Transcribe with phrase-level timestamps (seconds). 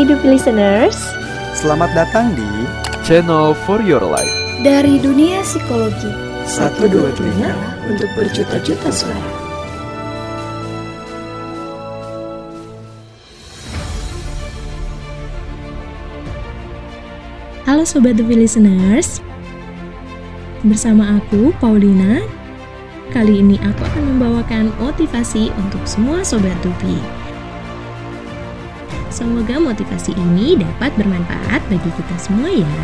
[0.00, 0.96] Hai Dupi Listeners.
[1.52, 2.64] Selamat datang di
[3.04, 4.32] Channel for Your Life.
[4.64, 6.08] Dari dunia psikologi.
[6.48, 7.52] Satu dua telinga
[7.84, 9.28] untuk berjuta-juta suara.
[17.68, 19.20] Halo Sobat Dupi Listeners.
[20.64, 22.24] Bersama aku, Paulina.
[23.12, 27.19] Kali ini aku akan membawakan motivasi untuk semua Sobat Dupi
[29.10, 32.82] Semoga motivasi ini dapat bermanfaat bagi kita semua ya.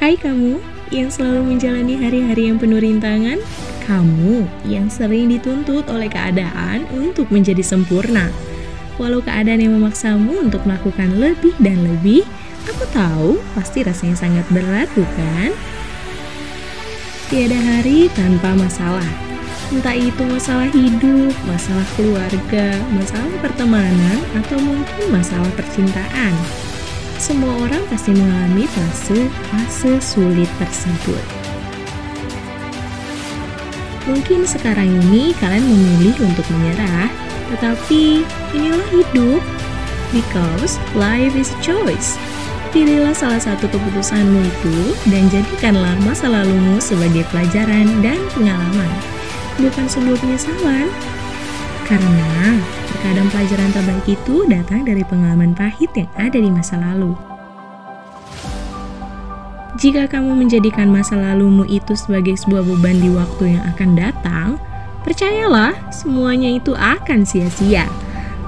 [0.00, 0.56] Hai kamu
[0.88, 3.36] yang selalu menjalani hari-hari yang penuh rintangan,
[3.84, 8.32] kamu yang sering dituntut oleh keadaan untuk menjadi sempurna.
[8.96, 12.24] Walau keadaan yang memaksamu untuk melakukan lebih dan lebih,
[12.64, 15.52] aku tahu pasti rasanya sangat berat, bukan?
[17.34, 19.10] Tiada hari tanpa masalah.
[19.74, 26.30] Entah itu masalah hidup, masalah keluarga, masalah pertemanan, atau mungkin masalah percintaan.
[27.18, 31.24] Semua orang pasti mengalami fase-fase sulit tersebut.
[34.06, 37.10] Mungkin sekarang ini kalian memilih untuk menyerah,
[37.50, 38.22] tetapi
[38.54, 39.42] inilah hidup.
[40.14, 42.14] Because life is choice.
[42.74, 48.90] Pilihlah salah satu keputusanmu itu dan jadikanlah masa lalumu sebagai pelajaran dan pengalaman,
[49.62, 50.90] bukan sebuah penyesalan.
[51.86, 52.58] Karena
[52.90, 57.14] terkadang pelajaran terbaik itu datang dari pengalaman pahit yang ada di masa lalu.
[59.78, 64.48] Jika kamu menjadikan masa lalumu itu sebagai sebuah beban di waktu yang akan datang,
[65.06, 67.86] percayalah semuanya itu akan sia-sia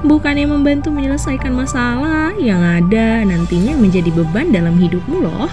[0.07, 5.51] bukannya membantu menyelesaikan masalah yang ada nantinya menjadi beban dalam hidupmu loh.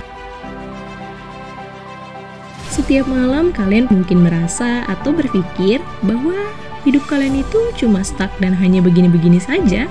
[2.73, 6.33] Setiap malam kalian mungkin merasa atau berpikir bahwa
[6.81, 9.85] hidup kalian itu cuma stuck dan hanya begini-begini saja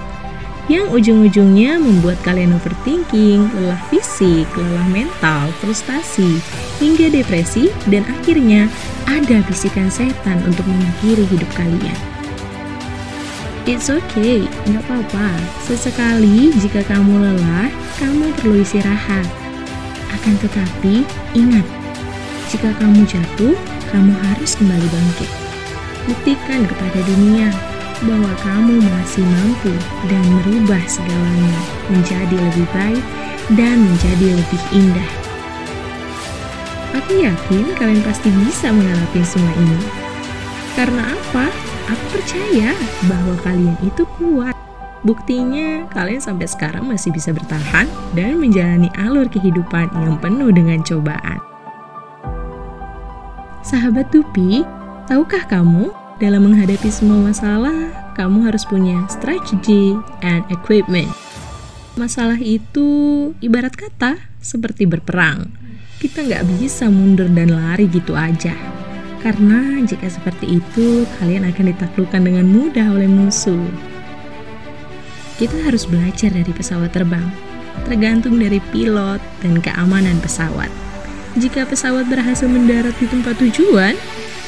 [0.70, 6.38] yang ujung-ujungnya membuat kalian overthinking, lelah fisik, lelah mental, frustasi,
[6.78, 8.70] hingga depresi, dan akhirnya
[9.10, 12.11] ada bisikan setan untuk mengakhiri hidup kalian.
[13.62, 15.38] It's okay, nggak apa-apa.
[15.62, 19.22] Sesekali jika kamu lelah, kamu perlu istirahat.
[20.10, 21.62] Akan tetapi, ingat,
[22.50, 23.54] jika kamu jatuh,
[23.94, 25.30] kamu harus kembali bangkit.
[26.10, 27.54] Buktikan kepada dunia
[28.02, 29.70] bahwa kamu masih mampu
[30.10, 33.04] dan merubah segalanya menjadi lebih baik
[33.54, 35.10] dan menjadi lebih indah.
[36.98, 39.80] Aku yakin kalian pasti bisa mengalami semua ini.
[40.74, 41.71] Karena apa?
[41.90, 42.70] Aku percaya
[43.10, 44.54] bahwa kalian itu kuat.
[45.02, 51.42] Buktinya, kalian sampai sekarang masih bisa bertahan dan menjalani alur kehidupan yang penuh dengan cobaan.
[53.66, 54.62] Sahabat Tupi,
[55.10, 55.90] tahukah kamu
[56.22, 61.10] dalam menghadapi semua masalah, kamu harus punya strategi and equipment.
[61.98, 62.86] Masalah itu
[63.42, 65.50] ibarat kata seperti berperang.
[65.98, 68.71] Kita nggak bisa mundur dan lari gitu aja
[69.22, 73.70] karena jika seperti itu, kalian akan ditaklukkan dengan mudah oleh musuh.
[75.38, 77.24] Kita harus belajar dari pesawat terbang,
[77.86, 80.68] tergantung dari pilot dan keamanan pesawat.
[81.38, 83.96] Jika pesawat berhasil mendarat di tempat tujuan,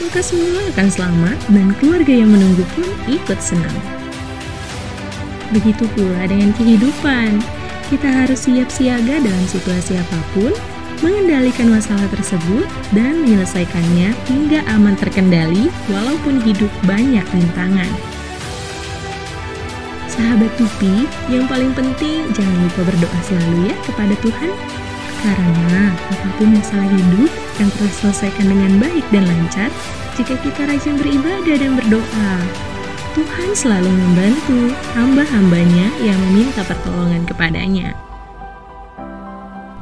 [0.03, 3.79] maka semua akan selamat dan keluarga yang menunggu pun ikut senang.
[5.55, 7.39] Begitu pula dengan kehidupan,
[7.89, 10.51] kita harus siap siaga dalam situasi apa pun
[11.04, 12.65] mengendalikan masalah tersebut
[12.97, 17.92] dan menyelesaikannya hingga aman terkendali walaupun hidup banyak rintangan.
[20.09, 24.50] Sahabat Tupi, yang paling penting jangan lupa berdoa selalu ya kepada Tuhan
[25.25, 29.71] karena apa pun masalah hidup akan terselesaikan dengan baik dan lancar
[30.15, 32.32] jika kita rajin beribadah dan berdoa.
[33.15, 38.03] Tuhan selalu membantu hamba-hambanya yang meminta pertolongan kepadanya.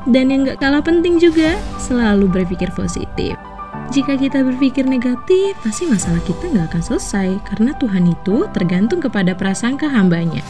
[0.03, 3.39] Dan yang gak kalah penting juga, selalu berpikir positif.
[3.95, 9.37] Jika kita berpikir negatif, pasti masalah kita gak akan selesai karena Tuhan itu tergantung kepada
[9.37, 10.43] prasangka hambanya.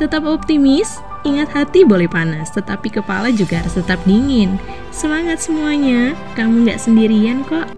[0.00, 4.56] Tetap optimis, ingat hati boleh panas, tetapi kepala juga harus tetap dingin.
[4.88, 7.68] Semangat semuanya, kamu gak sendirian kok.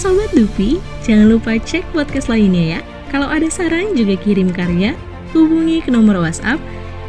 [0.00, 2.80] Sobat Dupi, jangan lupa cek podcast lainnya ya.
[3.12, 4.96] Kalau ada saran juga kirim karya
[5.32, 6.60] hubungi ke nomor WhatsApp